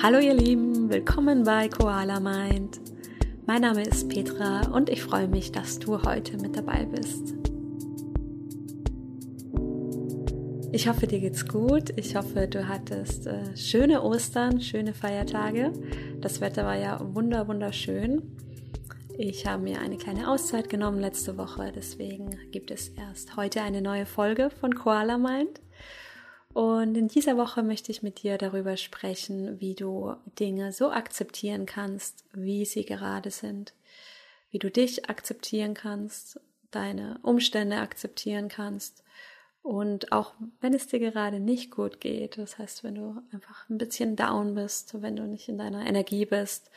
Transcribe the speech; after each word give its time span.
Hallo 0.00 0.20
ihr 0.20 0.34
Lieben, 0.34 0.88
willkommen 0.90 1.42
bei 1.42 1.68
Koala 1.68 2.20
Mind. 2.20 2.80
Mein 3.46 3.62
Name 3.62 3.82
ist 3.82 4.08
Petra 4.08 4.68
und 4.70 4.90
ich 4.90 5.02
freue 5.02 5.26
mich, 5.26 5.50
dass 5.50 5.80
du 5.80 6.00
heute 6.04 6.36
mit 6.36 6.56
dabei 6.56 6.84
bist. 6.84 7.34
Ich 10.70 10.86
hoffe, 10.86 11.08
dir 11.08 11.18
geht's 11.18 11.48
gut. 11.48 11.92
Ich 11.96 12.14
hoffe, 12.14 12.46
du 12.46 12.68
hattest 12.68 13.26
äh, 13.26 13.56
schöne 13.56 14.00
Ostern, 14.04 14.60
schöne 14.60 14.94
Feiertage. 14.94 15.72
Das 16.20 16.40
Wetter 16.40 16.64
war 16.64 16.76
ja 16.76 17.00
wunder 17.12 17.48
wunderschön. 17.48 18.22
Ich 19.18 19.46
habe 19.46 19.64
mir 19.64 19.80
eine 19.80 19.96
kleine 19.96 20.30
Auszeit 20.30 20.68
genommen 20.68 21.00
letzte 21.00 21.36
Woche, 21.36 21.72
deswegen 21.74 22.38
gibt 22.52 22.70
es 22.70 22.90
erst 22.90 23.36
heute 23.36 23.62
eine 23.62 23.82
neue 23.82 24.06
Folge 24.06 24.48
von 24.60 24.76
Koala 24.76 25.18
Mind. 25.18 25.60
Und 26.54 26.96
in 26.96 27.08
dieser 27.08 27.36
Woche 27.36 27.62
möchte 27.62 27.92
ich 27.92 28.02
mit 28.02 28.22
dir 28.22 28.38
darüber 28.38 28.76
sprechen, 28.76 29.60
wie 29.60 29.74
du 29.74 30.14
Dinge 30.38 30.72
so 30.72 30.90
akzeptieren 30.90 31.66
kannst, 31.66 32.24
wie 32.32 32.64
sie 32.64 32.84
gerade 32.84 33.30
sind, 33.30 33.74
wie 34.50 34.58
du 34.58 34.70
dich 34.70 35.08
akzeptieren 35.08 35.74
kannst, 35.74 36.40
deine 36.70 37.18
Umstände 37.22 37.76
akzeptieren 37.78 38.48
kannst. 38.48 39.04
Und 39.62 40.12
auch 40.12 40.34
wenn 40.60 40.72
es 40.72 40.86
dir 40.86 40.98
gerade 40.98 41.40
nicht 41.40 41.70
gut 41.70 42.00
geht, 42.00 42.38
das 42.38 42.58
heißt, 42.58 42.84
wenn 42.84 42.94
du 42.94 43.20
einfach 43.32 43.68
ein 43.68 43.78
bisschen 43.78 44.16
down 44.16 44.54
bist, 44.54 45.02
wenn 45.02 45.16
du 45.16 45.24
nicht 45.24 45.48
in 45.48 45.58
deiner 45.58 45.86
Energie 45.86 46.24
bist, 46.24 46.70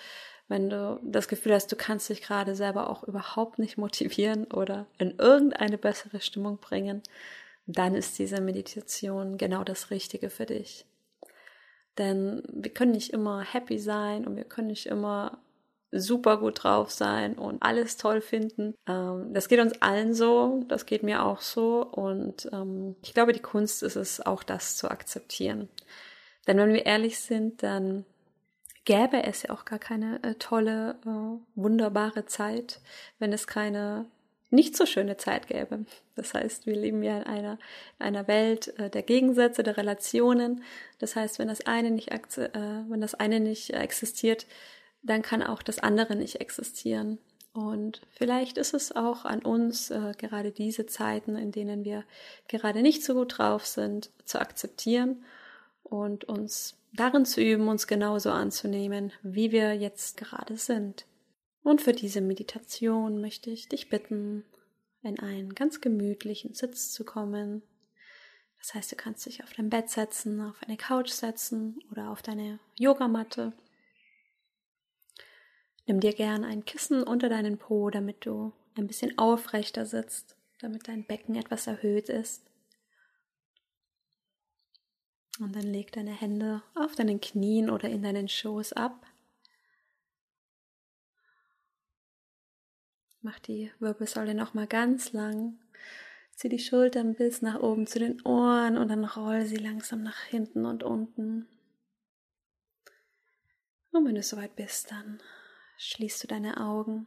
wenn 0.49 0.69
du 0.69 0.99
das 1.01 1.29
Gefühl 1.29 1.53
hast, 1.53 1.71
du 1.71 1.77
kannst 1.77 2.09
dich 2.09 2.21
gerade 2.21 2.55
selber 2.55 2.89
auch 2.89 3.03
überhaupt 3.03 3.59
nicht 3.59 3.77
motivieren 3.77 4.45
oder 4.45 4.85
in 4.97 5.17
irgendeine 5.17 5.77
bessere 5.77 6.19
Stimmung 6.19 6.57
bringen, 6.57 7.01
dann 7.65 7.95
ist 7.95 8.19
diese 8.19 8.41
Meditation 8.41 9.37
genau 9.37 9.63
das 9.63 9.91
Richtige 9.91 10.29
für 10.29 10.45
dich. 10.45 10.85
Denn 11.97 12.43
wir 12.51 12.73
können 12.73 12.91
nicht 12.91 13.11
immer 13.11 13.41
happy 13.41 13.77
sein 13.77 14.25
und 14.25 14.35
wir 14.35 14.45
können 14.45 14.67
nicht 14.67 14.85
immer 14.85 15.39
super 15.91 16.37
gut 16.37 16.63
drauf 16.63 16.89
sein 16.89 17.37
und 17.37 17.61
alles 17.61 17.97
toll 17.97 18.21
finden. 18.21 18.75
Ähm, 18.87 19.33
das 19.33 19.49
geht 19.49 19.59
uns 19.59 19.81
allen 19.81 20.13
so, 20.13 20.63
das 20.67 20.85
geht 20.85 21.03
mir 21.03 21.25
auch 21.25 21.41
so 21.41 21.85
und 21.85 22.49
ähm, 22.53 22.95
ich 23.03 23.13
glaube, 23.13 23.33
die 23.33 23.41
Kunst 23.41 23.83
ist 23.83 23.97
es, 23.97 24.25
auch 24.25 24.43
das 24.43 24.77
zu 24.77 24.89
akzeptieren. 24.89 25.67
Denn 26.47 26.57
wenn 26.57 26.73
wir 26.73 26.85
ehrlich 26.85 27.19
sind, 27.19 27.61
dann 27.61 28.05
gäbe 28.85 29.23
es 29.23 29.43
ja 29.43 29.51
auch 29.51 29.65
gar 29.65 29.79
keine 29.79 30.23
äh, 30.23 30.35
tolle, 30.35 30.95
äh, 31.05 31.39
wunderbare 31.55 32.25
Zeit, 32.25 32.79
wenn 33.19 33.33
es 33.33 33.45
keine 33.45 34.05
nicht 34.51 34.77
so 34.77 34.85
schöne 34.85 35.17
Zeit 35.17 35.47
gäbe. 35.47 35.85
Das 36.15 36.33
heißt, 36.33 36.65
wir 36.65 36.75
leben 36.75 37.01
ja 37.03 37.17
in 37.19 37.23
einer, 37.23 37.53
in 37.99 38.05
einer 38.05 38.27
Welt 38.27 38.77
äh, 38.79 38.89
der 38.89 39.01
Gegensätze, 39.01 39.63
der 39.63 39.77
Relationen. 39.77 40.63
Das 40.99 41.15
heißt, 41.15 41.39
wenn 41.39 41.47
das 41.47 41.65
eine 41.65 41.89
nicht, 41.89 42.11
äh, 42.11 42.49
wenn 42.53 43.01
das 43.01 43.15
eine 43.15 43.39
nicht 43.39 43.71
existiert, 43.71 44.45
dann 45.03 45.21
kann 45.21 45.41
auch 45.41 45.63
das 45.63 45.79
andere 45.79 46.15
nicht 46.15 46.41
existieren. 46.41 47.17
Und 47.53 48.01
vielleicht 48.11 48.57
ist 48.57 48.73
es 48.73 48.95
auch 48.95 49.25
an 49.25 49.41
uns, 49.41 49.89
äh, 49.89 50.13
gerade 50.17 50.51
diese 50.51 50.85
Zeiten, 50.85 51.35
in 51.35 51.51
denen 51.51 51.83
wir 51.83 52.03
gerade 52.47 52.81
nicht 52.81 53.03
so 53.03 53.13
gut 53.13 53.37
drauf 53.37 53.65
sind, 53.65 54.09
zu 54.25 54.39
akzeptieren 54.39 55.23
und 55.83 56.25
uns 56.25 56.77
darin 56.93 57.25
zu 57.25 57.41
üben, 57.41 57.67
uns 57.67 57.87
genauso 57.87 58.31
anzunehmen, 58.31 59.11
wie 59.21 59.51
wir 59.51 59.73
jetzt 59.73 60.17
gerade 60.17 60.57
sind. 60.57 61.05
Und 61.63 61.81
für 61.81 61.93
diese 61.93 62.21
Meditation 62.21 63.21
möchte 63.21 63.49
ich 63.51 63.69
dich 63.69 63.89
bitten, 63.89 64.43
in 65.03 65.19
einen 65.19 65.55
ganz 65.55 65.81
gemütlichen 65.81 66.53
Sitz 66.53 66.91
zu 66.91 67.03
kommen. 67.03 67.63
Das 68.59 68.73
heißt, 68.75 68.91
du 68.91 68.95
kannst 68.95 69.25
dich 69.25 69.43
auf 69.43 69.53
dein 69.53 69.69
Bett 69.69 69.89
setzen, 69.89 70.41
auf 70.41 70.61
eine 70.61 70.77
Couch 70.77 71.09
setzen 71.09 71.79
oder 71.91 72.11
auf 72.11 72.21
deine 72.21 72.59
Yogamatte. 72.77 73.53
Nimm 75.87 75.99
dir 75.99 76.13
gern 76.13 76.43
ein 76.43 76.65
Kissen 76.65 77.03
unter 77.03 77.29
deinen 77.29 77.57
Po, 77.57 77.89
damit 77.89 78.25
du 78.25 78.53
ein 78.75 78.87
bisschen 78.87 79.17
aufrechter 79.17 79.85
sitzt, 79.85 80.35
damit 80.59 80.87
dein 80.87 81.05
Becken 81.05 81.35
etwas 81.35 81.67
erhöht 81.67 82.09
ist. 82.09 82.43
Und 85.39 85.55
dann 85.55 85.63
leg 85.63 85.91
deine 85.91 86.13
Hände 86.13 86.61
auf 86.75 86.95
deinen 86.95 87.19
Knien 87.19 87.71
oder 87.71 87.89
in 87.89 88.03
deinen 88.03 88.29
Schoß 88.29 88.73
ab. 88.73 89.07
Mach 93.23 93.37
die 93.39 93.71
Wirbelsäule 93.79 94.33
nochmal 94.33 94.65
ganz 94.65 95.13
lang. 95.13 95.59
Zieh 96.35 96.49
die 96.49 96.59
Schultern 96.59 97.13
bis 97.13 97.43
nach 97.43 97.59
oben 97.59 97.85
zu 97.85 97.99
den 97.99 98.21
Ohren 98.23 98.77
und 98.77 98.87
dann 98.87 99.05
roll 99.05 99.45
sie 99.45 99.57
langsam 99.57 100.01
nach 100.01 100.21
hinten 100.23 100.65
und 100.65 100.81
unten. 100.81 101.47
Und 103.91 104.07
wenn 104.07 104.15
du 104.15 104.23
soweit 104.23 104.55
bist, 104.55 104.89
dann 104.89 105.21
schließt 105.77 106.23
du 106.23 106.27
deine 106.27 106.57
Augen. 106.57 107.05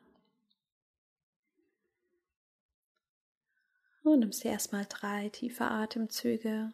Und 4.05 4.21
nimmst 4.21 4.45
dir 4.45 4.53
erstmal 4.53 4.87
drei 4.89 5.31
tiefe 5.31 5.65
Atemzüge, 5.65 6.73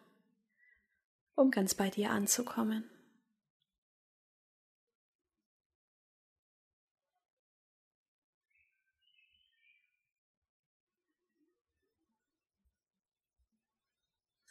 um 1.33 1.49
ganz 1.49 1.73
bei 1.73 1.89
dir 1.89 2.11
anzukommen. 2.11 2.83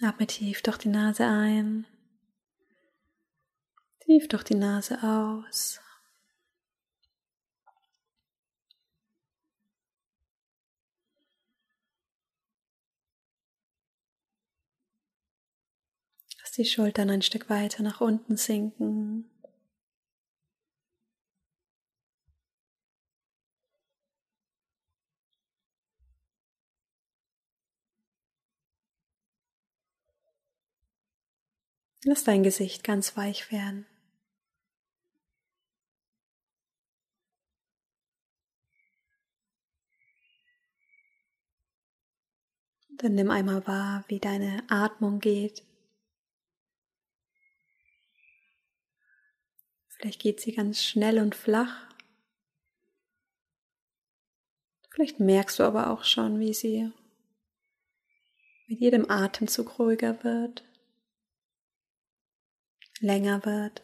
Atme 0.03 0.27
tief 0.27 0.63
durch 0.63 0.79
die 0.79 0.89
Nase 0.89 1.27
ein, 1.27 1.87
tief 4.01 4.29
durch 4.29 4.43
die 4.45 4.55
Nase 4.55 5.03
aus. 5.03 5.81
Lass 16.41 16.53
die 16.53 16.65
Schultern 16.65 17.11
ein 17.11 17.23
Stück 17.23 17.51
weiter 17.51 17.83
nach 17.83 18.01
unten 18.01 18.39
sinken. 18.39 19.30
Lass 32.05 32.25
dein 32.25 32.43
Gesicht 32.43 32.83
ganz 32.83 33.15
weich 33.19 33.53
werden. 33.53 33.87
Dann 42.97 43.15
nimm 43.15 43.31
einmal 43.31 43.67
wahr, 43.67 44.05
wie 44.09 44.19
deine 44.19 44.65
Atmung 44.69 45.21
geht. 45.21 45.63
Vielleicht 49.89 50.21
geht 50.21 50.41
sie 50.41 50.53
ganz 50.53 50.83
schnell 50.83 51.19
und 51.19 51.35
flach. 51.35 51.87
Vielleicht 54.91 55.21
merkst 55.21 55.59
du 55.59 55.65
aber 55.65 55.91
auch 55.91 56.05
schon, 56.05 56.41
wie 56.41 56.55
sie 56.55 56.91
mit 58.67 58.81
jedem 58.81 59.11
Atemzug 59.11 59.79
ruhiger 59.79 60.25
wird 60.25 60.70
länger 63.01 63.45
wird. 63.45 63.83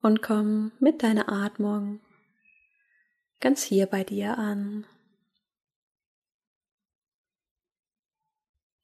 Und 0.00 0.20
komm 0.20 0.72
mit 0.80 1.02
deiner 1.02 1.28
Atmung 1.28 2.00
ganz 3.38 3.62
hier 3.62 3.86
bei 3.86 4.02
dir 4.02 4.36
an. 4.36 4.86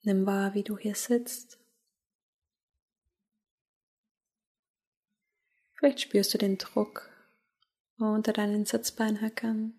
Nimm 0.03 0.25
wahr, 0.25 0.53
wie 0.53 0.63
du 0.63 0.77
hier 0.77 0.95
sitzt. 0.95 1.59
Vielleicht 5.73 6.01
spürst 6.01 6.33
du 6.33 6.37
den 6.37 6.57
Druck 6.57 7.09
unter 7.97 8.31
deinen 8.31 8.65
Sitzbeinhöckern. 8.65 9.73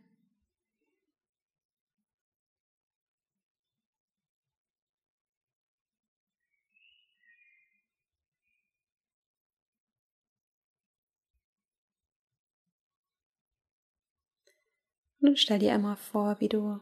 Und 15.20 15.38
stell 15.38 15.58
dir 15.58 15.75
einmal 15.75 15.96
vor, 15.96 16.40
wie 16.40 16.49
du 16.49 16.81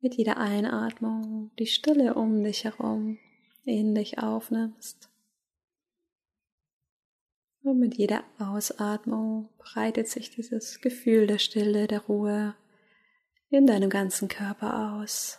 mit 0.00 0.14
jeder 0.14 0.38
Einatmung 0.38 1.50
die 1.58 1.66
Stille 1.66 2.14
um 2.14 2.42
dich 2.42 2.64
herum 2.64 3.18
in 3.64 3.94
dich 3.94 4.18
aufnimmst. 4.18 5.10
Und 7.62 7.80
mit 7.80 7.96
jeder 7.96 8.22
Ausatmung 8.38 9.48
breitet 9.58 10.08
sich 10.08 10.30
dieses 10.30 10.80
Gefühl 10.80 11.26
der 11.26 11.38
Stille, 11.38 11.88
der 11.88 12.00
Ruhe 12.00 12.54
in 13.50 13.66
deinem 13.66 13.90
ganzen 13.90 14.28
Körper 14.28 14.94
aus. 14.94 15.38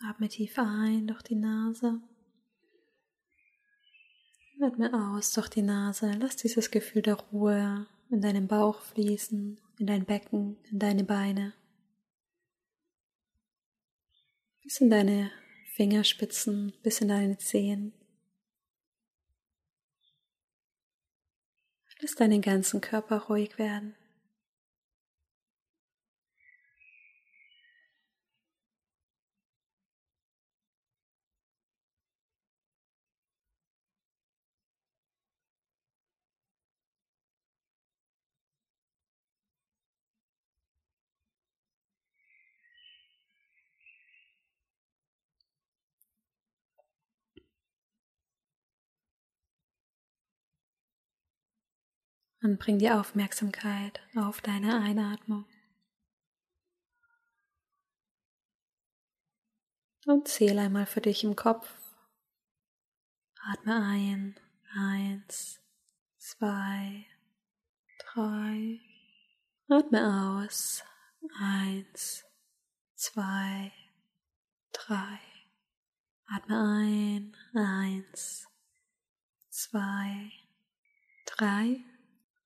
Atme 0.00 0.28
tief 0.28 0.58
ein 0.58 1.06
durch 1.06 1.22
die 1.22 1.36
Nase 1.36 2.00
Atme 4.60 4.92
aus 4.92 5.32
durch 5.32 5.48
die 5.48 5.62
Nase. 5.62 6.12
Lass 6.18 6.36
dieses 6.36 6.70
Gefühl 6.70 7.02
der 7.02 7.14
Ruhe 7.14 7.86
in 8.10 8.20
deinem 8.20 8.48
Bauch 8.48 8.80
fließen, 8.80 9.58
in 9.78 9.86
dein 9.86 10.04
Becken, 10.04 10.56
in 10.70 10.78
deine 10.78 11.04
Beine. 11.04 11.54
Bis 14.62 14.80
in 14.80 14.90
deine 14.90 15.30
Fingerspitzen, 15.74 16.72
bis 16.82 17.00
in 17.00 17.08
deine 17.08 17.38
Zehen. 17.38 17.92
Lass 22.00 22.14
deinen 22.14 22.42
ganzen 22.42 22.80
Körper 22.80 23.22
ruhig 23.22 23.58
werden. 23.58 23.94
Und 52.48 52.58
bring 52.58 52.78
die 52.78 52.90
Aufmerksamkeit 52.90 54.00
auf 54.16 54.40
deine 54.40 54.80
Einatmung. 54.80 55.44
Und 60.06 60.28
zähle 60.28 60.62
einmal 60.62 60.86
für 60.86 61.02
dich 61.02 61.24
im 61.24 61.36
Kopf. 61.36 61.70
Atme 63.42 63.84
ein. 63.84 64.40
Eins, 64.74 65.60
zwei, 66.16 67.04
drei. 67.98 68.80
Atme 69.68 70.38
aus. 70.40 70.82
Eins, 71.38 72.24
zwei, 72.94 73.72
drei. 74.72 75.20
Atme 76.28 76.58
ein. 76.58 77.36
Eins, 77.52 78.48
zwei, 79.50 80.32
drei. 81.26 81.84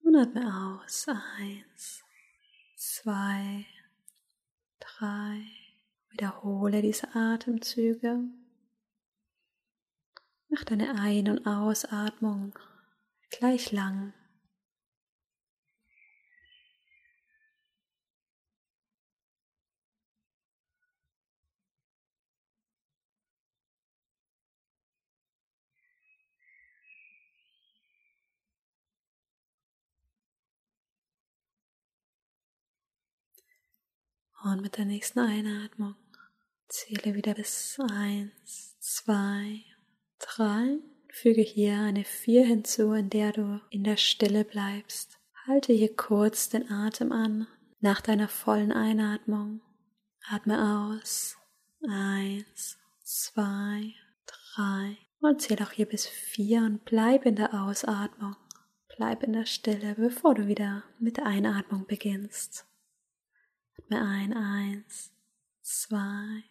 Und 0.03 0.17
atme 0.17 0.81
aus. 0.83 1.07
Eins, 1.39 2.03
zwei, 2.77 3.65
drei. 4.81 5.43
Wiederhole 6.11 6.83
diese 6.83 7.15
Atemzüge. 7.15 8.21
Mach 10.49 10.65
deine 10.65 10.95
Ein- 11.01 11.31
und 11.31 11.47
Ausatmung 11.47 12.53
gleich 13.31 13.73
lang. 13.73 14.13
Und 34.45 34.61
mit 34.61 34.77
der 34.77 34.85
nächsten 34.85 35.21
Einatmung 35.21 35.95
zähle 36.69 37.15
wieder 37.15 37.35
bis 37.35 37.79
eins, 37.91 38.77
zwei, 38.81 39.63
drei. 40.19 40.79
Füge 41.13 41.43
hier 41.43 41.79
eine 41.79 42.05
vier 42.05 42.45
hinzu, 42.45 42.93
in 42.93 43.11
der 43.11 43.33
du 43.33 43.61
in 43.71 43.85
der 43.85 43.97
Stille 43.97 44.45
bleibst. 44.45 45.19
Halte 45.47 45.73
hier 45.73 45.95
kurz 45.95 46.49
den 46.49 46.71
Atem 46.71 47.13
an. 47.13 47.47
Nach 47.81 48.01
deiner 48.01 48.29
vollen 48.29 48.73
Einatmung 48.73 49.61
atme 50.29 50.91
aus. 50.91 51.37
Eins, 51.89 52.79
zwei, 53.05 53.95
drei. 54.27 54.97
Und 55.21 55.41
zähle 55.41 55.65
auch 55.65 55.73
hier 55.73 55.87
bis 55.87 56.07
vier 56.07 56.63
und 56.63 56.85
bleib 56.85 57.27
in 57.27 57.37
der 57.37 57.55
Ausatmung. 57.55 58.35
Bleib 58.97 59.23
in 59.23 59.35
der 59.35 59.47
Stille, 59.47 59.95
bevor 59.95 60.35
du 60.35 60.49
wieder 60.49 60.83
mit 60.99 61.19
der 61.19 61.27
Einatmung 61.27 61.87
beginnst. 61.87 62.67
Atme 63.79 64.03
ein, 64.03 64.33
eins, 64.35 65.13
zwei, 65.63 66.43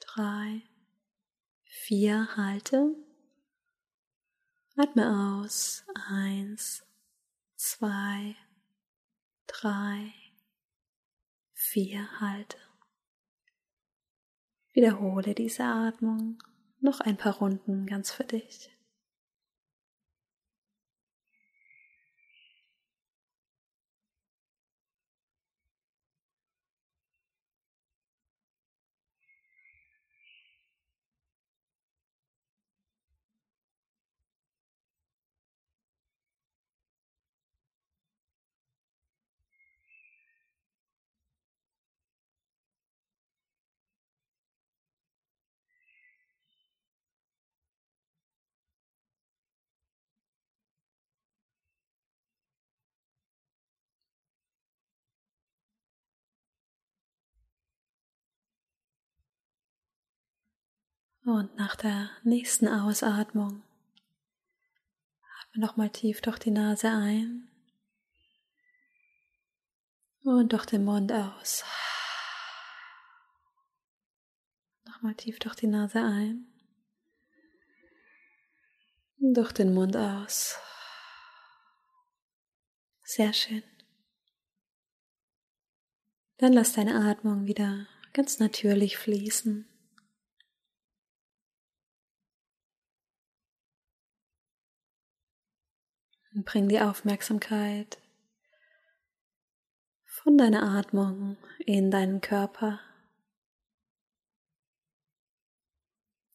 drei, 0.00 0.62
vier, 1.64 2.36
halte. 2.36 2.94
Atme 4.76 5.40
aus, 5.42 5.84
eins, 6.08 6.84
zwei, 7.56 8.36
drei, 9.46 10.12
vier, 11.52 12.20
halte. 12.20 12.58
Wiederhole 14.72 15.34
diese 15.34 15.64
Atmung 15.64 16.38
noch 16.80 17.00
ein 17.00 17.16
paar 17.16 17.38
Runden 17.38 17.86
ganz 17.86 18.12
für 18.12 18.24
dich. 18.24 18.70
Und 61.28 61.54
nach 61.56 61.76
der 61.76 62.08
nächsten 62.22 62.66
Ausatmung 62.66 63.62
atme 65.42 65.60
nochmal 65.60 65.90
tief 65.90 66.22
durch 66.22 66.38
die 66.38 66.50
Nase 66.50 66.88
ein 66.88 67.50
und 70.22 70.50
durch 70.54 70.64
den 70.64 70.86
Mund 70.86 71.12
aus. 71.12 71.66
Nochmal 74.86 75.16
tief 75.16 75.38
durch 75.38 75.54
die 75.54 75.66
Nase 75.66 76.02
ein 76.02 76.46
und 79.20 79.34
durch 79.34 79.52
den 79.52 79.74
Mund 79.74 79.98
aus. 79.98 80.56
Sehr 83.02 83.34
schön. 83.34 83.62
Dann 86.38 86.54
lass 86.54 86.72
deine 86.72 86.94
Atmung 86.94 87.44
wieder 87.46 87.86
ganz 88.14 88.38
natürlich 88.38 88.96
fließen. 88.96 89.68
Und 96.34 96.44
bring 96.44 96.68
die 96.68 96.80
Aufmerksamkeit 96.80 97.98
von 100.04 100.36
deiner 100.36 100.62
Atmung 100.62 101.36
in 101.58 101.90
deinen 101.90 102.20
Körper. 102.20 102.80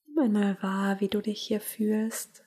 Nimm 0.05 0.19
einmal 0.19 0.61
wahr, 0.61 0.99
wie 0.99 1.09
du 1.09 1.21
dich 1.21 1.41
hier 1.41 1.61
fühlst. 1.61 2.43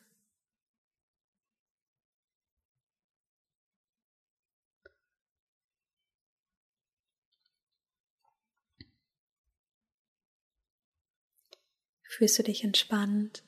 Fühlst 12.02 12.38
du 12.38 12.42
dich 12.42 12.64
entspannt? 12.64 13.45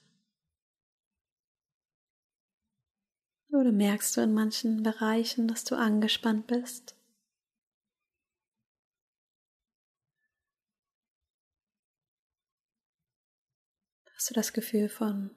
Oder 3.59 3.73
merkst 3.73 4.17
du 4.17 4.21
in 4.21 4.35
manchen 4.35 4.85
Bereichen, 4.85 5.49
dass 5.49 5.65
du 5.65 5.75
angespannt 5.75 6.47
bist? 6.47 6.95
Hast 14.15 14.31
du 14.31 14.35
das 14.35 14.53
Gefühl 14.53 14.89
von 14.89 15.33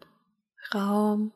Raum 0.72 1.34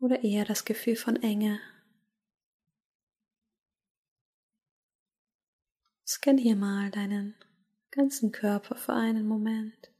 oder 0.00 0.24
eher 0.24 0.46
das 0.46 0.64
Gefühl 0.64 0.96
von 0.96 1.16
Enge? 1.16 1.60
Scan 6.06 6.38
hier 6.38 6.56
mal 6.56 6.90
deinen 6.90 7.34
ganzen 7.90 8.32
Körper 8.32 8.76
für 8.76 8.94
einen 8.94 9.26
Moment. 9.26 9.91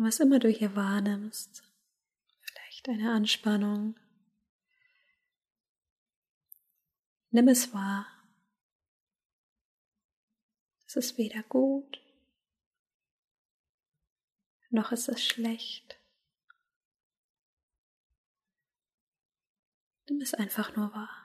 Und 0.00 0.06
was 0.06 0.18
immer 0.18 0.38
du 0.38 0.48
hier 0.48 0.74
wahrnimmst, 0.74 1.62
vielleicht 2.40 2.88
eine 2.88 3.12
Anspannung, 3.12 4.00
nimm 7.30 7.48
es 7.48 7.74
wahr. 7.74 8.06
Es 10.86 10.96
ist 10.96 11.18
weder 11.18 11.42
gut, 11.42 12.00
noch 14.70 14.90
ist 14.90 15.10
es 15.10 15.22
schlecht. 15.22 16.00
Nimm 20.08 20.22
es 20.22 20.32
einfach 20.32 20.74
nur 20.76 20.94
wahr. 20.94 21.19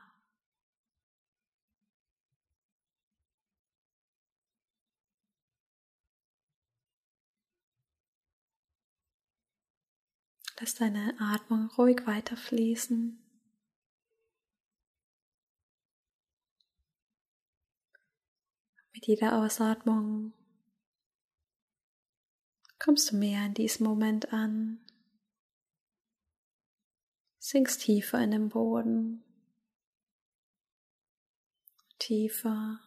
Lass 10.59 10.75
deine 10.75 11.15
Atmung 11.19 11.69
ruhig 11.77 12.07
weiterfließen. 12.07 13.21
Mit 18.93 19.07
jeder 19.07 19.43
Ausatmung 19.43 20.33
kommst 22.79 23.11
du 23.11 23.17
mehr 23.17 23.45
in 23.45 23.53
diesem 23.53 23.85
Moment 23.85 24.31
an, 24.31 24.79
sinkst 27.39 27.81
tiefer 27.81 28.23
in 28.23 28.31
den 28.31 28.47
Boden, 28.47 29.23
tiefer, 31.99 32.79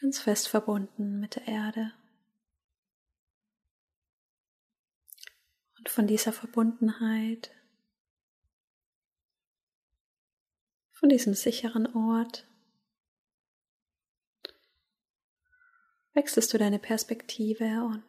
ganz 0.00 0.20
fest 0.20 0.48
verbunden 0.48 1.20
mit 1.20 1.36
der 1.36 1.46
Erde. 1.46 1.92
Von 5.88 6.06
dieser 6.06 6.32
Verbundenheit, 6.32 7.50
von 10.92 11.08
diesem 11.08 11.34
sicheren 11.34 11.86
Ort, 11.94 12.46
wechselst 16.14 16.52
du 16.52 16.58
deine 16.58 16.78
Perspektive 16.78 17.84
und 17.84 18.04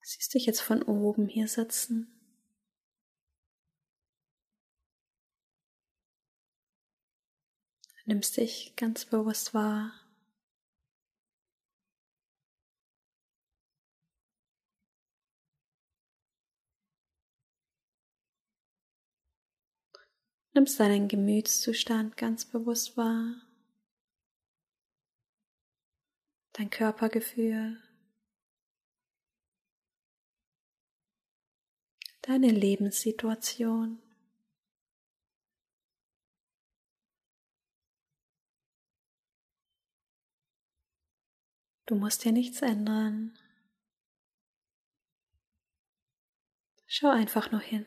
siehst 0.00 0.34
dich 0.34 0.46
jetzt 0.46 0.60
von 0.60 0.82
oben 0.82 1.26
hier 1.26 1.48
sitzen. 1.48 2.10
Nimmst 8.06 8.36
dich 8.36 8.76
ganz 8.76 9.06
bewusst 9.06 9.54
wahr. 9.54 10.03
Nimmst 20.56 20.78
deinen 20.78 21.08
Gemütszustand 21.08 22.16
ganz 22.16 22.44
bewusst 22.44 22.96
wahr, 22.96 23.42
dein 26.52 26.70
Körpergefühl, 26.70 27.82
deine 32.22 32.50
Lebenssituation. 32.50 34.00
Du 41.86 41.96
musst 41.96 42.22
hier 42.22 42.32
nichts 42.32 42.62
ändern. 42.62 43.36
Schau 46.86 47.08
einfach 47.10 47.50
nur 47.50 47.60
hin. 47.60 47.84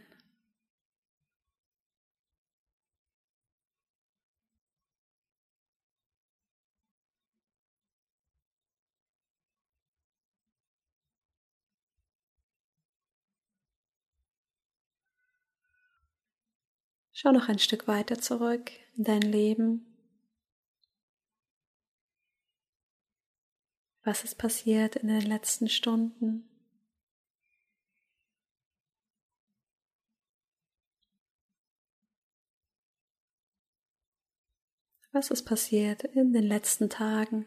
Schau 17.27 17.33
noch 17.33 17.49
ein 17.49 17.59
Stück 17.59 17.89
weiter 17.89 18.17
zurück 18.21 18.71
in 18.95 19.03
dein 19.03 19.21
Leben. 19.21 19.85
Was 24.05 24.23
ist 24.23 24.35
passiert 24.35 24.95
in 24.95 25.09
den 25.09 25.23
letzten 25.23 25.67
Stunden? 25.67 26.47
Was 35.11 35.29
ist 35.29 35.43
passiert 35.43 36.05
in 36.05 36.31
den 36.31 36.45
letzten 36.45 36.89
Tagen? 36.89 37.45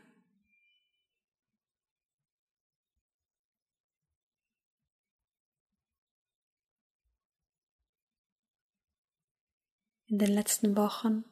In 10.10 10.18
den 10.18 10.32
letzten 10.32 10.76
Wochen. 10.76 11.24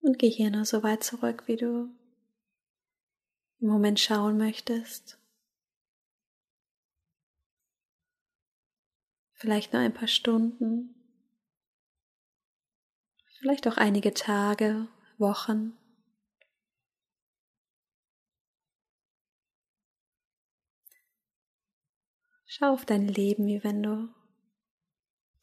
Und 0.00 0.18
geh 0.18 0.30
hier 0.30 0.50
nur 0.50 0.64
so 0.64 0.82
weit 0.82 1.04
zurück, 1.04 1.46
wie 1.46 1.56
du 1.56 1.90
im 3.60 3.68
Moment 3.68 4.00
schauen 4.00 4.38
möchtest. 4.38 5.18
Vielleicht 9.34 9.72
nur 9.72 9.82
ein 9.82 9.94
paar 9.94 10.08
Stunden, 10.08 10.94
vielleicht 13.38 13.68
auch 13.68 13.76
einige 13.76 14.14
Tage, 14.14 14.88
Wochen. 15.18 15.76
Schau 22.58 22.72
auf 22.72 22.84
dein 22.84 23.06
Leben, 23.06 23.46
wie 23.46 23.62
wenn 23.62 23.84
du 23.84 24.08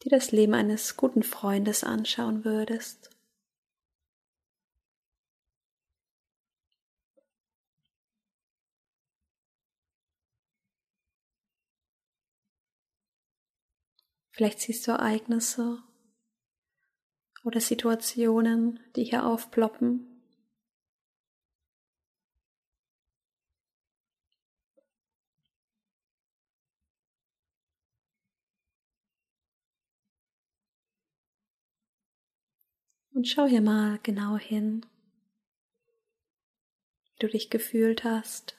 dir 0.02 0.10
das 0.10 0.32
Leben 0.32 0.52
eines 0.52 0.98
guten 0.98 1.22
Freundes 1.22 1.82
anschauen 1.82 2.44
würdest. 2.44 3.08
Vielleicht 14.30 14.60
siehst 14.60 14.86
du 14.86 14.90
Ereignisse 14.90 15.82
oder 17.44 17.60
Situationen, 17.60 18.78
die 18.94 19.04
hier 19.04 19.24
aufploppen 19.24 20.15
Und 33.16 33.26
schau 33.26 33.46
hier 33.46 33.62
mal 33.62 33.98
genau 34.02 34.36
hin, 34.36 34.84
wie 37.06 37.18
du 37.18 37.28
dich 37.28 37.48
gefühlt 37.48 38.04
hast, 38.04 38.58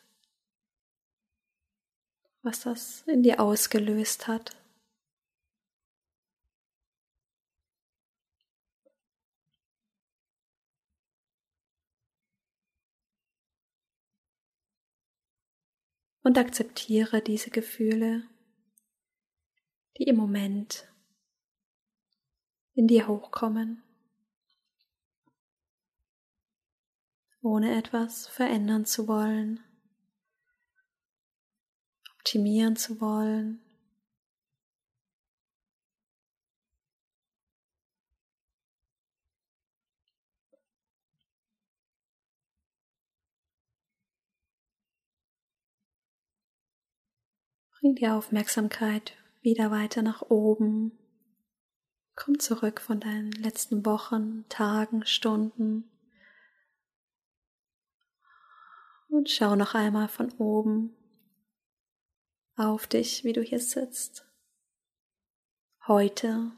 was 2.41 2.61
das 2.61 3.03
in 3.03 3.21
dir 3.21 3.39
ausgelöst 3.39 4.27
hat. 4.27 4.57
Und 16.23 16.39
akzeptiere 16.39 17.21
diese 17.21 17.51
Gefühle, 17.51 18.27
die 19.99 20.05
im 20.05 20.15
Moment 20.15 20.91
in 22.73 22.87
dir 22.87 23.07
hochkommen. 23.07 23.83
ohne 27.41 27.77
etwas 27.77 28.27
verändern 28.27 28.85
zu 28.85 29.07
wollen, 29.07 29.59
optimieren 32.19 32.75
zu 32.75 32.99
wollen. 32.99 33.61
Bring 47.79 47.93
die 47.93 48.07
Aufmerksamkeit 48.07 49.13
wieder 49.41 49.69
weiter 49.69 50.01
nach 50.01 50.23
oben. 50.23 50.97
Komm 52.15 52.39
zurück 52.39 52.81
von 52.81 52.99
deinen 52.99 53.31
letzten 53.31 53.85
Wochen, 53.85 54.45
Tagen, 54.49 55.05
Stunden. 55.05 55.89
Und 59.17 59.31
schau 59.31 59.55
noch 59.55 59.73
einmal 59.73 60.09
von 60.09 60.31
oben 60.33 60.95
auf 62.55 62.85
dich, 62.85 63.23
wie 63.23 63.33
du 63.33 63.41
hier 63.41 63.59
sitzt. 63.59 64.27
Heute, 65.87 66.51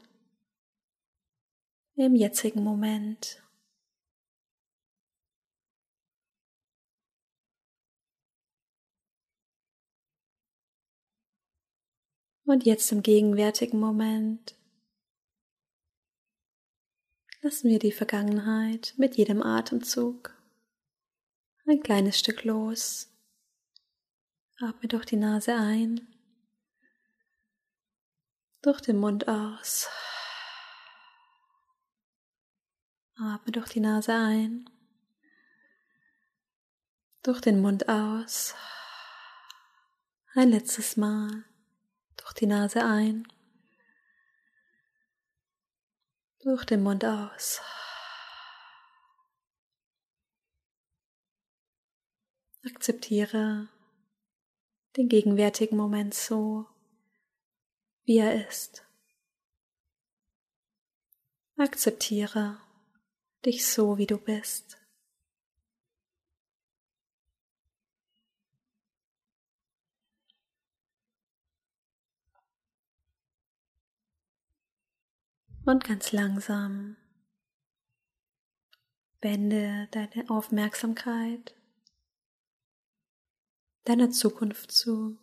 im 1.94 2.14
jetzigen 2.14 2.62
Moment. 2.62 3.42
Und 12.44 12.66
jetzt 12.66 12.92
im 12.92 13.02
gegenwärtigen 13.02 13.80
Moment 13.80 14.54
lassen 17.40 17.70
wir 17.70 17.78
die 17.78 17.90
Vergangenheit 17.90 18.92
mit 18.98 19.16
jedem 19.16 19.42
Atemzug 19.42 20.38
ein 21.66 21.82
kleines 21.82 22.18
Stück 22.18 22.44
los. 22.44 23.08
Atme 24.58 24.88
durch 24.88 25.06
die 25.06 25.16
Nase 25.16 25.54
ein, 25.54 26.06
durch 28.62 28.80
den 28.80 28.98
Mund 28.98 29.26
aus. 29.26 29.88
Atme 33.16 33.52
durch 33.52 33.70
die 33.70 33.80
Nase 33.80 34.14
ein, 34.14 34.68
durch 37.22 37.40
den 37.40 37.60
Mund 37.60 37.88
aus. 37.88 38.54
Ein 40.34 40.50
letztes 40.50 40.96
Mal 40.96 41.44
durch 42.16 42.34
die 42.34 42.46
Nase 42.46 42.84
ein, 42.84 43.26
durch 46.40 46.64
den 46.64 46.82
Mund 46.82 47.04
aus. 47.04 47.60
Akzeptiere 52.62 53.68
den 54.96 55.08
gegenwärtigen 55.08 55.76
Moment 55.76 56.14
so, 56.14 56.66
wie 58.04 58.18
er 58.18 58.46
ist. 58.48 58.86
Akzeptiere 61.56 62.60
dich 63.44 63.66
so, 63.66 63.96
wie 63.98 64.06
du 64.06 64.18
bist. 64.18 64.78
Und 75.64 75.84
ganz 75.84 76.12
langsam 76.12 76.96
wende 79.20 79.88
deine 79.92 80.28
Aufmerksamkeit 80.28 81.54
deiner 83.90 84.10
Zukunft 84.10 84.70
zu. 84.70 85.18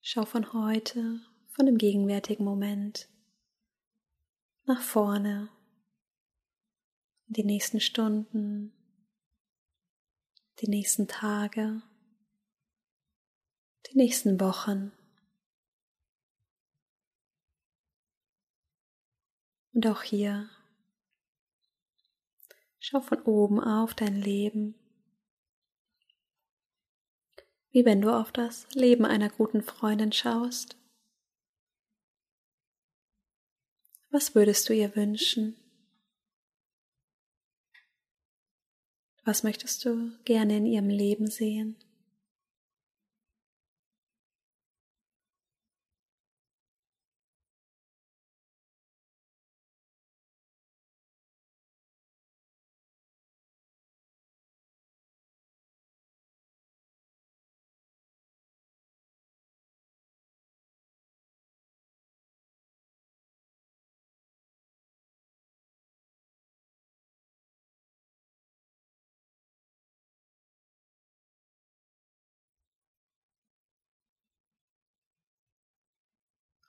Schau 0.00 0.24
von 0.24 0.54
heute, 0.54 1.20
von 1.50 1.66
dem 1.66 1.76
gegenwärtigen 1.76 2.46
Moment 2.46 3.10
nach 4.64 4.80
vorne, 4.80 5.50
die 7.26 7.44
nächsten 7.44 7.78
Stunden, 7.78 8.72
die 10.60 10.70
nächsten 10.70 11.08
Tage, 11.08 11.82
die 13.90 13.98
nächsten 13.98 14.40
Wochen. 14.40 14.92
Und 19.74 19.86
auch 19.86 20.02
hier 20.02 20.48
schau 22.80 23.00
von 23.00 23.22
oben 23.22 23.60
auf 23.60 23.94
dein 23.94 24.16
Leben, 24.16 24.74
wie 27.70 27.84
wenn 27.84 28.00
du 28.00 28.12
auf 28.12 28.32
das 28.32 28.66
Leben 28.74 29.04
einer 29.04 29.28
guten 29.28 29.62
Freundin 29.62 30.12
schaust. 30.12 30.76
Was 34.10 34.34
würdest 34.34 34.68
du 34.68 34.74
ihr 34.74 34.96
wünschen? 34.96 35.56
Was 39.24 39.44
möchtest 39.44 39.84
du 39.84 40.10
gerne 40.24 40.56
in 40.56 40.66
ihrem 40.66 40.88
Leben 40.88 41.28
sehen? 41.28 41.76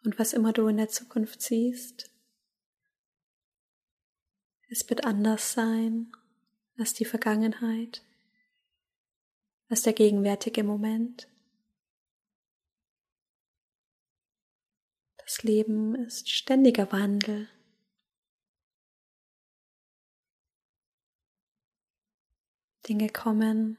Und 0.04 0.18
was 0.18 0.34
immer 0.34 0.52
du 0.52 0.68
in 0.68 0.78
der 0.78 0.90
Zukunft 0.90 1.42
siehst, 1.42 2.10
es 4.70 4.90
wird 4.90 5.06
anders 5.06 5.54
sein 5.54 6.12
als 6.78 6.94
die 6.94 7.06
Vergangenheit, 7.06 8.04
als 9.70 9.84
der 9.84 9.94
gegenwärtige 9.94 10.64
Moment. 10.64 11.28
Das 15.18 15.44
Leben 15.44 15.96
ist 15.96 16.30
ständiger 16.30 16.92
Wandel. 16.92 17.48
Dinge 22.88 23.10
kommen, 23.10 23.78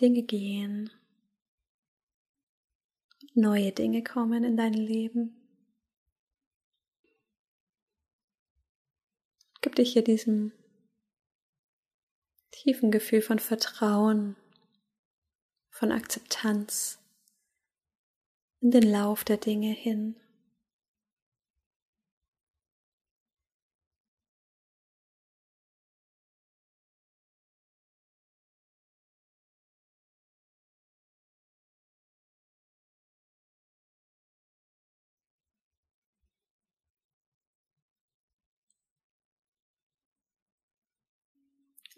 Dinge 0.00 0.22
gehen 0.24 0.90
neue 3.34 3.72
Dinge 3.72 4.02
kommen 4.02 4.44
in 4.44 4.56
dein 4.56 4.74
Leben. 4.74 5.36
Gib 9.60 9.76
dich 9.76 9.92
hier 9.92 10.02
diesem 10.02 10.52
tiefen 12.50 12.90
Gefühl 12.90 13.22
von 13.22 13.38
Vertrauen, 13.38 14.36
von 15.70 15.92
Akzeptanz 15.92 16.98
in 18.60 18.70
den 18.70 18.84
Lauf 18.84 19.24
der 19.24 19.38
Dinge 19.38 19.72
hin. 19.72 20.16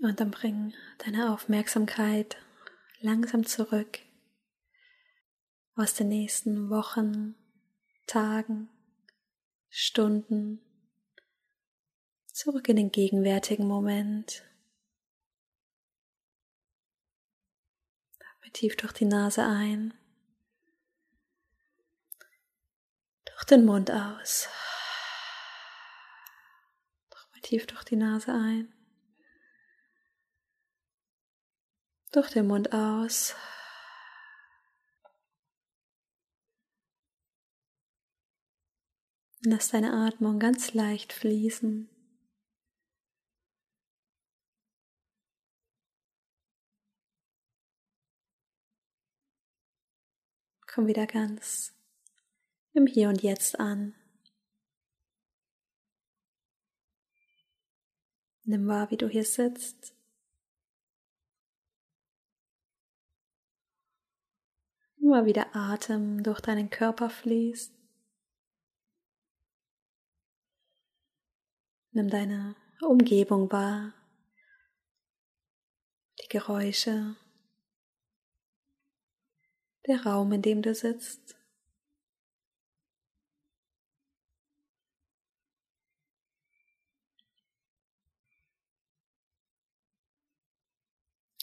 Und 0.05 0.21
dann 0.21 0.31
bring 0.31 0.75
deine 0.99 1.33
Aufmerksamkeit 1.33 2.37
langsam 3.01 3.47
zurück 3.47 4.01
aus 5.77 5.95
den 5.95 6.09
nächsten 6.09 6.69
Wochen, 6.69 7.35
Tagen, 8.07 8.69
Stunden, 9.71 10.61
zurück 12.27 12.69
in 12.69 12.77
den 12.77 12.91
gegenwärtigen 12.91 13.67
Moment. 13.67 14.45
Atme 18.19 18.53
tief 18.53 18.77
durch 18.77 18.93
die 18.93 19.07
Nase 19.07 19.43
ein, 19.43 19.95
durch 23.25 23.45
den 23.45 23.65
Mund 23.65 23.91
aus. 23.91 24.51
Nochmal 27.11 27.41
tief 27.41 27.67
durch 27.67 27.85
die 27.85 27.97
Nase 27.97 28.35
ein. 28.35 28.74
durch 32.15 32.31
den 32.31 32.47
Mund 32.47 32.73
aus. 32.73 33.35
Lass 39.47 39.69
deine 39.71 39.93
Atmung 39.93 40.39
ganz 40.39 40.73
leicht 40.75 41.13
fließen. 41.13 41.91
Komm 50.67 50.87
wieder 50.87 51.07
ganz 51.07 51.73
im 52.73 52.87
Hier 52.87 53.09
und 53.09 53.23
Jetzt 53.23 53.61
an. 53.61 53.95
Nimm 58.45 58.67
wahr, 58.67 58.91
wie 58.91 58.97
du 58.97 59.09
hier 59.09 59.25
sitzt. 59.25 59.95
Immer 65.05 65.27
wieder 65.27 65.55
Atem 65.55 66.23
durch 66.23 66.41
deinen 66.41 66.71
Körper 66.71 67.11
fließt. 67.11 67.75
Nimm 71.91 72.09
deine 72.09 72.57
Umgebung 72.81 73.53
wahr, 73.53 73.93
die 76.23 76.29
Geräusche, 76.29 77.17
der 79.87 80.07
Raum, 80.07 80.33
in 80.33 80.41
dem 80.41 80.63
du 80.63 80.75
sitzt. 80.75 81.37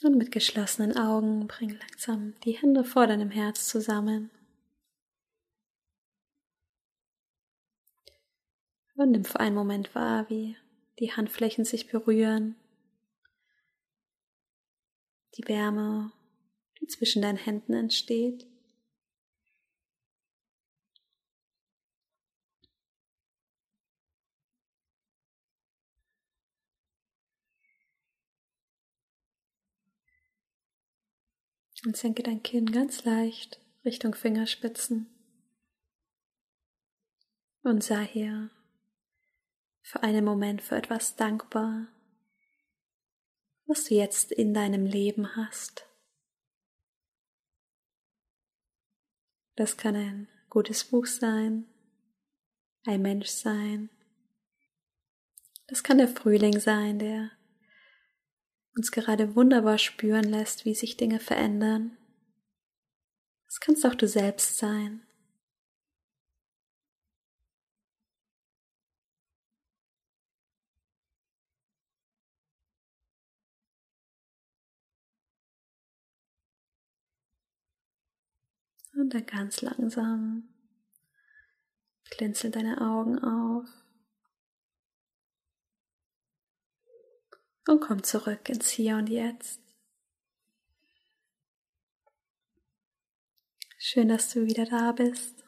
Und 0.03 0.17
mit 0.17 0.31
geschlossenen 0.31 0.97
Augen 0.97 1.47
bring 1.47 1.77
langsam 1.77 2.33
die 2.43 2.53
Hände 2.53 2.83
vor 2.83 3.05
deinem 3.05 3.29
Herz 3.29 3.67
zusammen. 3.67 4.31
Und 8.95 9.11
nimm 9.11 9.25
für 9.25 9.39
einen 9.39 9.55
Moment 9.55 9.93
wahr, 9.93 10.27
wie 10.29 10.57
die 10.99 11.11
Handflächen 11.11 11.65
sich 11.65 11.87
berühren, 11.87 12.55
die 15.37 15.47
Wärme, 15.47 16.11
die 16.79 16.87
zwischen 16.87 17.21
deinen 17.21 17.37
Händen 17.37 17.73
entsteht. 17.73 18.50
Und 31.85 31.97
senke 31.97 32.21
dein 32.23 32.43
Kinn 32.43 32.71
ganz 32.71 33.05
leicht 33.05 33.59
Richtung 33.83 34.13
Fingerspitzen. 34.13 35.07
Und 37.63 37.83
sei 37.83 38.05
hier 38.05 38.49
für 39.81 40.03
einen 40.03 40.23
Moment 40.23 40.61
für 40.61 40.75
etwas 40.75 41.15
dankbar, 41.15 41.87
was 43.65 43.85
du 43.85 43.95
jetzt 43.95 44.31
in 44.31 44.53
deinem 44.53 44.85
Leben 44.85 45.35
hast. 45.35 45.87
Das 49.55 49.77
kann 49.77 49.95
ein 49.95 50.27
gutes 50.49 50.83
Buch 50.83 51.05
sein, 51.05 51.67
ein 52.85 53.01
Mensch 53.01 53.27
sein. 53.27 53.89
Das 55.67 55.83
kann 55.83 55.97
der 55.97 56.07
Frühling 56.07 56.59
sein, 56.59 56.99
der 56.99 57.31
uns 58.75 58.91
gerade 58.91 59.35
wunderbar 59.35 59.77
spüren 59.77 60.23
lässt, 60.23 60.65
wie 60.65 60.75
sich 60.75 60.97
Dinge 60.97 61.19
verändern. 61.19 61.97
Das 63.47 63.59
kannst 63.59 63.85
auch 63.85 63.95
du 63.95 64.07
selbst 64.07 64.57
sein. 64.57 65.01
Und 78.93 79.13
dann 79.13 79.25
ganz 79.25 79.61
langsam 79.61 80.43
blinzel 82.09 82.51
deine 82.51 82.81
Augen 82.81 83.19
auf. 83.19 83.67
Und 87.67 87.79
komm 87.81 88.03
zurück 88.03 88.49
ins 88.49 88.69
Hier 88.69 88.95
und 88.97 89.07
Jetzt. 89.07 89.59
Schön, 93.77 94.09
dass 94.09 94.31
du 94.31 94.45
wieder 94.45 94.65
da 94.65 94.91
bist. 94.91 95.43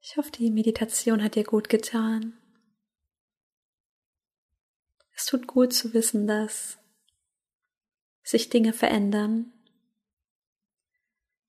Ich 0.00 0.16
hoffe, 0.16 0.30
die 0.30 0.50
Meditation 0.50 1.22
hat 1.22 1.34
dir 1.34 1.44
gut 1.44 1.68
getan. 1.68 2.38
Es 5.14 5.26
tut 5.26 5.46
gut 5.46 5.72
zu 5.72 5.94
wissen, 5.94 6.26
dass 6.26 6.78
sich 8.22 8.48
Dinge 8.48 8.72
verändern, 8.72 9.52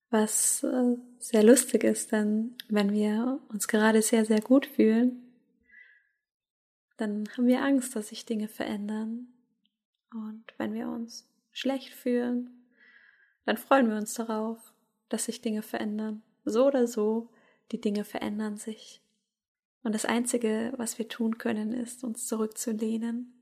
was 0.09 0.63
äh, 0.63 0.95
sehr 1.19 1.43
lustig 1.43 1.83
ist, 1.83 2.11
denn 2.11 2.57
wenn 2.69 2.91
wir 2.91 3.39
uns 3.49 3.67
gerade 3.67 4.01
sehr, 4.01 4.25
sehr 4.25 4.41
gut 4.41 4.65
fühlen, 4.65 5.26
dann 6.97 7.29
haben 7.35 7.47
wir 7.47 7.63
Angst, 7.63 7.95
dass 7.95 8.09
sich 8.09 8.25
Dinge 8.25 8.47
verändern. 8.47 9.27
Und 10.11 10.43
wenn 10.57 10.73
wir 10.73 10.89
uns 10.89 11.27
schlecht 11.51 11.93
fühlen, 11.93 12.49
dann 13.45 13.57
freuen 13.57 13.89
wir 13.89 13.97
uns 13.97 14.13
darauf, 14.15 14.73
dass 15.09 15.25
sich 15.25 15.41
Dinge 15.41 15.61
verändern. 15.61 16.21
So 16.43 16.67
oder 16.67 16.87
so, 16.87 17.29
die 17.71 17.79
Dinge 17.79 18.03
verändern 18.03 18.57
sich. 18.57 19.01
Und 19.83 19.95
das 19.95 20.05
Einzige, 20.05 20.73
was 20.75 20.97
wir 20.97 21.07
tun 21.07 21.37
können, 21.37 21.73
ist, 21.73 22.03
uns 22.03 22.27
zurückzulehnen 22.27 23.33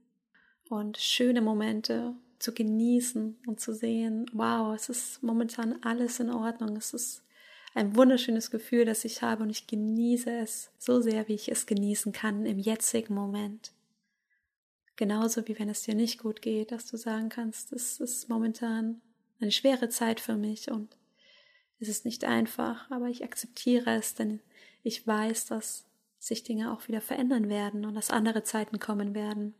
und 0.69 0.97
schöne 0.97 1.41
Momente 1.41 2.13
zu 2.39 2.53
genießen 2.53 3.37
und 3.47 3.59
zu 3.59 3.73
sehen, 3.73 4.29
wow, 4.33 4.75
es 4.75 4.89
ist 4.89 5.23
momentan 5.23 5.81
alles 5.81 6.19
in 6.19 6.29
Ordnung, 6.29 6.75
es 6.77 6.93
ist 6.93 7.24
ein 7.75 7.95
wunderschönes 7.95 8.51
Gefühl, 8.51 8.85
das 8.85 9.03
ich 9.03 9.21
habe 9.21 9.43
und 9.43 9.49
ich 9.49 9.67
genieße 9.67 10.31
es 10.31 10.71
so 10.79 11.01
sehr, 11.01 11.27
wie 11.27 11.33
ich 11.33 11.51
es 11.51 11.65
genießen 11.65 12.13
kann 12.13 12.45
im 12.45 12.57
jetzigen 12.57 13.13
Moment. 13.13 13.73
Genauso 14.95 15.45
wie 15.45 15.59
wenn 15.59 15.67
es 15.67 15.83
dir 15.83 15.93
nicht 15.93 16.19
gut 16.19 16.41
geht, 16.41 16.71
dass 16.71 16.87
du 16.87 16.95
sagen 16.95 17.27
kannst, 17.27 17.73
es 17.73 17.99
ist 17.99 18.29
momentan 18.29 19.01
eine 19.41 19.51
schwere 19.51 19.89
Zeit 19.89 20.21
für 20.21 20.37
mich 20.37 20.71
und 20.71 20.95
es 21.81 21.89
ist 21.89 22.05
nicht 22.05 22.23
einfach, 22.23 22.89
aber 22.89 23.09
ich 23.09 23.25
akzeptiere 23.25 23.93
es, 23.95 24.15
denn 24.15 24.39
ich 24.81 25.05
weiß, 25.05 25.47
dass 25.47 25.83
sich 26.17 26.43
Dinge 26.43 26.71
auch 26.71 26.87
wieder 26.87 27.01
verändern 27.01 27.49
werden 27.49 27.85
und 27.85 27.93
dass 27.93 28.09
andere 28.09 28.43
Zeiten 28.43 28.79
kommen 28.79 29.13
werden. 29.13 29.53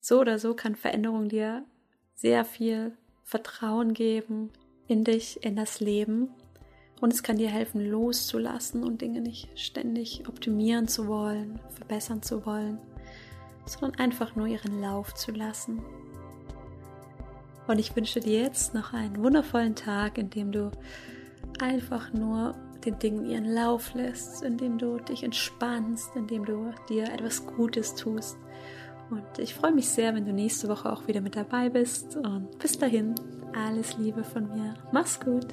So 0.00 0.18
oder 0.18 0.40
so 0.40 0.54
kann 0.54 0.74
Veränderung 0.74 1.28
dir 1.28 1.64
sehr 2.16 2.44
viel 2.44 2.96
Vertrauen 3.22 3.94
geben 3.94 4.50
in 4.88 5.04
dich, 5.04 5.44
in 5.44 5.54
das 5.54 5.78
Leben 5.78 6.30
und 7.00 7.12
es 7.12 7.22
kann 7.22 7.38
dir 7.38 7.48
helfen, 7.48 7.84
loszulassen 7.90 8.84
und 8.84 9.00
Dinge 9.00 9.20
nicht 9.20 9.48
ständig 9.58 10.28
optimieren 10.28 10.88
zu 10.88 11.06
wollen, 11.06 11.58
verbessern 11.70 12.22
zu 12.22 12.44
wollen, 12.44 12.78
sondern 13.64 13.98
einfach 13.98 14.36
nur 14.36 14.46
ihren 14.46 14.80
Lauf 14.80 15.14
zu 15.14 15.32
lassen. 15.32 15.82
Und 17.66 17.78
ich 17.78 17.94
wünsche 17.94 18.20
dir 18.20 18.42
jetzt 18.42 18.74
noch 18.74 18.92
einen 18.92 19.22
wundervollen 19.22 19.74
Tag, 19.74 20.18
in 20.18 20.28
dem 20.30 20.52
du 20.52 20.70
einfach 21.60 22.12
nur 22.12 22.54
den 22.84 22.98
Dingen 22.98 23.26
ihren 23.26 23.44
Lauf 23.44 23.94
lässt, 23.94 24.42
in 24.42 24.56
dem 24.56 24.78
du 24.78 24.98
dich 24.98 25.22
entspannst, 25.22 26.16
in 26.16 26.26
dem 26.26 26.44
du 26.44 26.72
dir 26.88 27.04
etwas 27.04 27.46
Gutes 27.46 27.94
tust. 27.94 28.36
Und 29.10 29.38
ich 29.38 29.54
freue 29.54 29.72
mich 29.72 29.88
sehr, 29.88 30.14
wenn 30.14 30.24
du 30.24 30.32
nächste 30.32 30.68
Woche 30.68 30.90
auch 30.90 31.06
wieder 31.06 31.20
mit 31.20 31.36
dabei 31.36 31.68
bist. 31.68 32.16
Und 32.16 32.58
bis 32.58 32.78
dahin, 32.78 33.14
alles 33.54 33.96
Liebe 33.98 34.24
von 34.24 34.48
mir. 34.52 34.74
Mach's 34.92 35.18
gut. 35.20 35.46